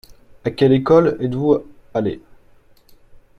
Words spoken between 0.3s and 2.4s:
À quelle école êtes-vous allé?